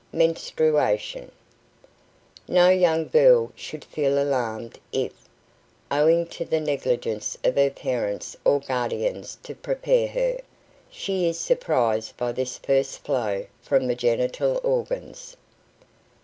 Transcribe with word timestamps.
MENSTRUATION 0.13 1.29
No 2.47 2.69
young 2.69 3.07
girl 3.09 3.51
should 3.55 3.85
feel 3.85 4.17
alarmed 4.17 4.79
if, 4.91 5.11
owing 5.91 6.25
to 6.29 6.43
the 6.43 6.59
negligence 6.59 7.37
of 7.43 7.55
her 7.55 7.69
parents 7.69 8.35
or 8.43 8.59
guardians 8.61 9.37
to 9.43 9.53
prepare 9.53 10.07
her, 10.07 10.39
she 10.89 11.29
is 11.29 11.37
surprised 11.39 12.17
by 12.17 12.31
this 12.31 12.57
first 12.57 13.03
flow 13.03 13.45
from 13.61 13.85
the 13.85 13.93
genital 13.93 14.59
organs. 14.63 15.37